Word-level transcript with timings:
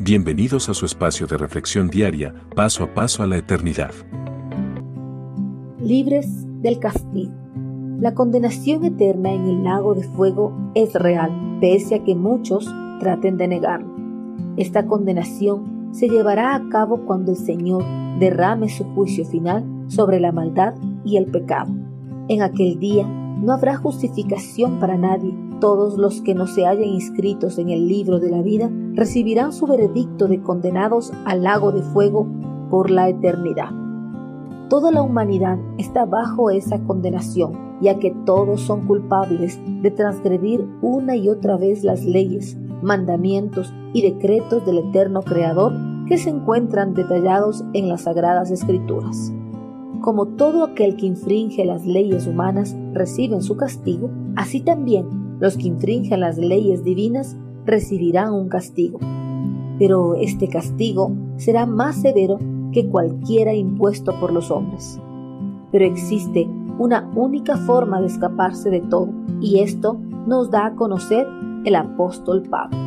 Bienvenidos 0.00 0.68
a 0.68 0.74
su 0.74 0.86
espacio 0.86 1.28
de 1.28 1.38
reflexión 1.38 1.88
diaria, 1.88 2.34
paso 2.56 2.82
a 2.82 2.92
paso 2.92 3.22
a 3.22 3.28
la 3.28 3.36
eternidad. 3.36 3.92
Libres 5.78 6.26
del 6.60 6.80
castigo. 6.80 7.32
La 8.00 8.12
condenación 8.12 8.84
eterna 8.84 9.32
en 9.32 9.46
el 9.46 9.62
lago 9.62 9.94
de 9.94 10.02
fuego 10.02 10.52
es 10.74 10.94
real, 10.94 11.58
pese 11.60 11.94
a 11.94 12.02
que 12.02 12.16
muchos 12.16 12.68
traten 12.98 13.36
de 13.36 13.46
negarlo. 13.46 13.94
Esta 14.56 14.84
condenación 14.84 15.90
se 15.92 16.08
llevará 16.08 16.56
a 16.56 16.68
cabo 16.70 17.06
cuando 17.06 17.30
el 17.30 17.38
Señor 17.38 17.84
derrame 18.18 18.68
su 18.70 18.82
juicio 18.94 19.24
final 19.24 19.64
sobre 19.86 20.18
la 20.18 20.32
maldad 20.32 20.74
y 21.04 21.18
el 21.18 21.26
pecado. 21.26 21.72
En 22.26 22.42
aquel 22.42 22.80
día 22.80 23.06
no 23.06 23.52
habrá 23.52 23.76
justificación 23.76 24.80
para 24.80 24.96
nadie, 24.96 25.32
todos 25.64 25.96
los 25.96 26.20
que 26.20 26.34
no 26.34 26.46
se 26.46 26.66
hayan 26.66 26.90
inscritos 26.90 27.56
en 27.56 27.70
el 27.70 27.88
libro 27.88 28.20
de 28.20 28.30
la 28.30 28.42
vida 28.42 28.70
recibirán 28.92 29.50
su 29.50 29.66
veredicto 29.66 30.28
de 30.28 30.42
condenados 30.42 31.10
al 31.24 31.42
lago 31.42 31.72
de 31.72 31.80
fuego 31.80 32.26
por 32.68 32.90
la 32.90 33.08
eternidad. 33.08 33.70
Toda 34.68 34.90
la 34.90 35.00
humanidad 35.00 35.56
está 35.78 36.04
bajo 36.04 36.50
esa 36.50 36.84
condenación, 36.84 37.78
ya 37.80 37.98
que 37.98 38.14
todos 38.26 38.60
son 38.60 38.86
culpables 38.86 39.58
de 39.80 39.90
transgredir 39.90 40.68
una 40.82 41.16
y 41.16 41.30
otra 41.30 41.56
vez 41.56 41.82
las 41.82 42.04
leyes, 42.04 42.58
mandamientos 42.82 43.72
y 43.94 44.02
decretos 44.02 44.66
del 44.66 44.76
eterno 44.76 45.22
Creador 45.22 45.72
que 46.06 46.18
se 46.18 46.28
encuentran 46.28 46.92
detallados 46.92 47.64
en 47.72 47.88
las 47.88 48.02
Sagradas 48.02 48.50
Escrituras. 48.50 49.32
Como 50.02 50.26
todo 50.26 50.62
aquel 50.62 50.96
que 50.96 51.06
infringe 51.06 51.64
las 51.64 51.86
leyes 51.86 52.26
humanas 52.26 52.76
recibe 52.92 53.40
su 53.40 53.56
castigo, 53.56 54.10
así 54.36 54.60
también 54.60 55.23
los 55.44 55.58
que 55.58 55.68
infringen 55.68 56.20
las 56.20 56.38
leyes 56.38 56.84
divinas 56.84 57.36
recibirán 57.66 58.32
un 58.32 58.48
castigo, 58.48 58.98
pero 59.78 60.14
este 60.14 60.48
castigo 60.48 61.12
será 61.36 61.66
más 61.66 61.96
severo 62.00 62.38
que 62.72 62.88
cualquiera 62.88 63.52
impuesto 63.52 64.18
por 64.18 64.32
los 64.32 64.50
hombres. 64.50 64.98
Pero 65.70 65.84
existe 65.84 66.48
una 66.78 67.12
única 67.14 67.58
forma 67.58 68.00
de 68.00 68.06
escaparse 68.06 68.70
de 68.70 68.80
todo, 68.80 69.10
y 69.42 69.58
esto 69.58 69.98
nos 70.26 70.50
da 70.50 70.64
a 70.64 70.74
conocer 70.76 71.26
el 71.66 71.74
apóstol 71.74 72.44
Pablo. 72.48 72.78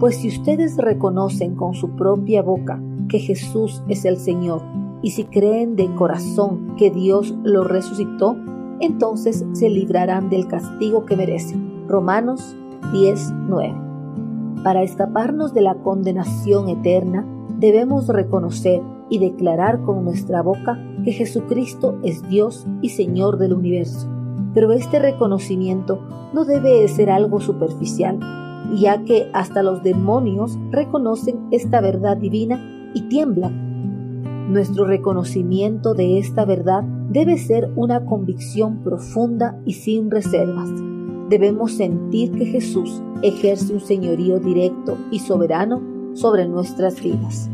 Pues 0.00 0.16
si 0.16 0.26
ustedes 0.26 0.76
reconocen 0.76 1.54
con 1.54 1.74
su 1.74 1.90
propia 1.90 2.42
boca 2.42 2.82
que 3.08 3.20
Jesús 3.20 3.84
es 3.86 4.04
el 4.04 4.16
Señor, 4.16 4.62
y 5.00 5.12
si 5.12 5.22
creen 5.22 5.76
de 5.76 5.94
corazón 5.94 6.74
que 6.76 6.90
Dios 6.90 7.36
lo 7.44 7.62
resucitó, 7.62 8.36
entonces 8.80 9.44
se 9.52 9.70
librarán 9.70 10.28
del 10.28 10.48
castigo 10.48 11.06
que 11.06 11.14
merecen. 11.14 11.73
Romanos 11.86 12.56
10:9. 12.92 13.74
Para 14.62 14.82
escaparnos 14.82 15.52
de 15.52 15.60
la 15.60 15.74
condenación 15.74 16.68
eterna, 16.68 17.26
debemos 17.58 18.08
reconocer 18.08 18.80
y 19.10 19.18
declarar 19.18 19.82
con 19.82 20.02
nuestra 20.04 20.40
boca 20.42 20.78
que 21.04 21.12
Jesucristo 21.12 21.98
es 22.02 22.26
Dios 22.28 22.66
y 22.80 22.88
Señor 22.90 23.36
del 23.38 23.52
universo. 23.52 24.08
Pero 24.54 24.72
este 24.72 24.98
reconocimiento 24.98 26.00
no 26.32 26.46
debe 26.46 26.88
ser 26.88 27.10
algo 27.10 27.40
superficial, 27.40 28.18
ya 28.74 29.04
que 29.04 29.28
hasta 29.34 29.62
los 29.62 29.82
demonios 29.82 30.58
reconocen 30.70 31.48
esta 31.50 31.82
verdad 31.82 32.16
divina 32.16 32.58
y 32.94 33.02
tiemblan. 33.02 34.50
Nuestro 34.50 34.86
reconocimiento 34.86 35.92
de 35.92 36.18
esta 36.18 36.46
verdad 36.46 36.82
debe 37.10 37.36
ser 37.36 37.70
una 37.76 38.06
convicción 38.06 38.78
profunda 38.78 39.58
y 39.66 39.74
sin 39.74 40.10
reservas 40.10 40.70
debemos 41.28 41.72
sentir 41.72 42.32
que 42.32 42.46
Jesús 42.46 43.02
ejerce 43.22 43.72
un 43.72 43.80
señorío 43.80 44.40
directo 44.40 44.96
y 45.10 45.20
soberano 45.20 45.82
sobre 46.14 46.46
nuestras 46.46 47.02
vidas. 47.02 47.50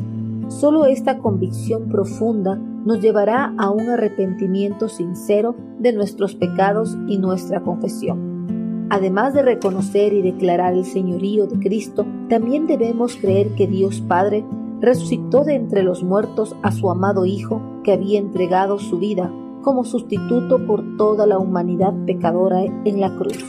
Solo 0.48 0.84
esta 0.84 1.18
convicción 1.18 1.88
profunda 1.88 2.56
nos 2.56 3.00
llevará 3.00 3.54
a 3.56 3.70
un 3.70 3.88
arrepentimiento 3.88 4.88
sincero 4.88 5.54
de 5.78 5.92
nuestros 5.92 6.34
pecados 6.34 6.96
y 7.08 7.18
nuestra 7.18 7.60
confesión. 7.62 8.88
Además 8.90 9.34
de 9.34 9.42
reconocer 9.42 10.12
y 10.12 10.22
declarar 10.22 10.74
el 10.74 10.84
señorío 10.84 11.46
de 11.46 11.60
Cristo, 11.60 12.04
también 12.28 12.66
debemos 12.66 13.16
creer 13.16 13.54
que 13.54 13.68
Dios 13.68 14.00
Padre 14.00 14.44
resucitó 14.80 15.44
de 15.44 15.54
entre 15.54 15.84
los 15.84 16.02
muertos 16.02 16.56
a 16.62 16.72
su 16.72 16.90
amado 16.90 17.24
Hijo 17.24 17.60
que 17.84 17.92
había 17.92 18.18
entregado 18.18 18.78
su 18.78 18.98
vida 18.98 19.30
como 19.62 19.84
sustituto 19.84 20.64
por 20.66 20.96
toda 20.96 21.26
la 21.26 21.38
humanidad 21.38 21.94
pecadora 22.06 22.62
en 22.62 23.00
la 23.00 23.14
cruz. 23.16 23.44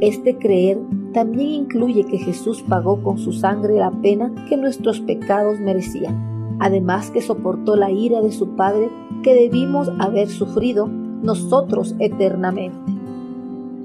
Este 0.00 0.36
creer 0.38 0.78
también 1.12 1.50
incluye 1.50 2.04
que 2.04 2.18
Jesús 2.18 2.62
pagó 2.62 3.02
con 3.02 3.18
su 3.18 3.32
sangre 3.32 3.74
la 3.74 3.90
pena 3.90 4.32
que 4.48 4.56
nuestros 4.56 5.00
pecados 5.00 5.58
merecían, 5.58 6.56
además 6.60 7.10
que 7.10 7.20
soportó 7.20 7.76
la 7.76 7.90
ira 7.90 8.20
de 8.20 8.32
su 8.32 8.50
Padre 8.56 8.90
que 9.22 9.34
debimos 9.34 9.90
haber 9.98 10.28
sufrido 10.28 10.86
nosotros 10.86 11.94
eternamente. 11.98 12.92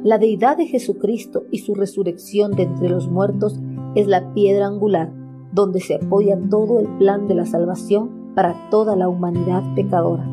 La 0.03 0.17
deidad 0.17 0.57
de 0.57 0.67
Jesucristo 0.67 1.45
y 1.49 1.59
su 1.59 1.73
resurrección 1.73 2.51
de 2.51 2.63
entre 2.63 2.89
los 2.89 3.09
muertos 3.09 3.59
es 3.95 4.07
la 4.07 4.33
piedra 4.33 4.67
angular 4.67 5.11
donde 5.53 5.79
se 5.79 5.95
apoya 5.95 6.37
todo 6.49 6.79
el 6.79 6.87
plan 6.97 7.27
de 7.27 7.35
la 7.35 7.45
salvación 7.45 8.33
para 8.35 8.69
toda 8.69 8.95
la 8.95 9.07
humanidad 9.07 9.63
pecadora. 9.75 10.32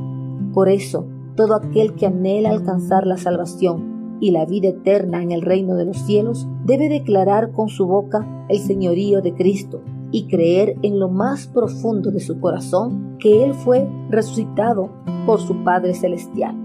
Por 0.52 0.68
eso, 0.68 1.06
todo 1.36 1.54
aquel 1.54 1.94
que 1.94 2.06
anhela 2.06 2.50
alcanzar 2.50 3.06
la 3.06 3.16
salvación 3.16 4.18
y 4.20 4.32
la 4.32 4.44
vida 4.44 4.68
eterna 4.68 5.22
en 5.22 5.30
el 5.30 5.42
reino 5.42 5.76
de 5.76 5.86
los 5.86 5.98
cielos 5.98 6.46
debe 6.64 6.88
declarar 6.88 7.52
con 7.52 7.68
su 7.68 7.86
boca 7.86 8.46
el 8.48 8.58
señorío 8.58 9.22
de 9.22 9.34
Cristo 9.34 9.80
y 10.12 10.26
creer 10.26 10.76
en 10.82 10.98
lo 10.98 11.08
más 11.08 11.46
profundo 11.46 12.10
de 12.10 12.20
su 12.20 12.40
corazón 12.40 13.16
que 13.18 13.44
Él 13.44 13.54
fue 13.54 13.88
resucitado 14.10 14.90
por 15.24 15.40
su 15.40 15.62
Padre 15.64 15.94
Celestial. 15.94 16.56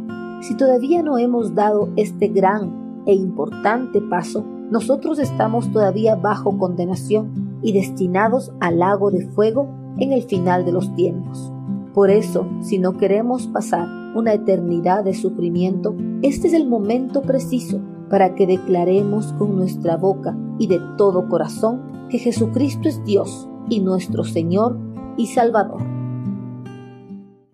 Si 0.42 0.58
todavía 0.58 1.02
no 1.02 1.18
hemos 1.18 1.56
dado 1.56 1.90
este 1.96 2.28
gran 2.28 3.04
e 3.06 3.14
importante 3.14 4.02
paso, 4.02 4.44
nosotros 4.72 5.20
estamos 5.20 5.72
todavía 5.72 6.16
bajo 6.16 6.58
condenación 6.58 7.60
y 7.62 7.72
destinados 7.72 8.52
al 8.60 8.80
lago 8.80 9.12
de 9.12 9.28
fuego 9.28 9.68
en 9.98 10.12
el 10.12 10.24
final 10.24 10.66
de 10.66 10.72
los 10.72 10.94
tiempos. 10.96 11.52
Por 11.96 12.12
eso, 12.12 12.48
si 12.62 12.78
no 12.78 12.96
queremos 12.98 13.48
pasar 13.48 13.88
una 14.16 14.34
eternidad 14.34 15.06
de 15.06 15.14
sufrimiento, 15.14 15.96
este 16.22 16.50
es 16.50 16.54
el 16.54 16.68
momento 16.68 17.22
preciso 17.22 17.82
para 18.10 18.36
que 18.36 18.46
declaremos 18.46 19.28
con 19.40 19.56
nuestra 19.56 19.96
boca 19.96 20.36
y 20.60 20.68
de 20.68 20.82
todo 20.98 21.30
corazón 21.30 22.10
que 22.10 22.20
Jesucristo 22.20 22.90
es 22.90 23.02
Dios 23.06 23.48
y 23.70 23.80
nuestro 23.80 24.26
Señor 24.26 24.78
y 25.16 25.28
Salvador. 25.28 25.82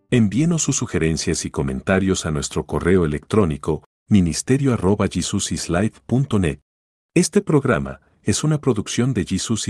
Envíenos 0.10 0.64
sus 0.64 0.76
sugerencias 0.76 1.46
y 1.46 1.52
comentarios 1.52 2.26
a 2.26 2.32
nuestro 2.32 2.66
correo 2.66 3.06
electrónico 3.06 3.84
ministerio.jesusislife.net. 4.10 6.62
Este 7.14 7.42
programa 7.42 8.00
es 8.24 8.44
una 8.44 8.60
producción 8.60 9.14
de 9.14 9.24
Jesus 9.24 9.60